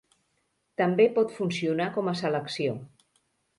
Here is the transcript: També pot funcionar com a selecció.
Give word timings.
També 0.81 1.05
pot 1.17 1.35
funcionar 1.37 1.89
com 1.99 2.11
a 2.13 2.17
selecció. 2.25 2.77